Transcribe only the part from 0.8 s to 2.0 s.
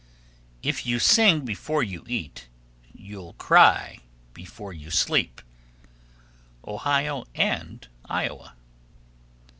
you sing before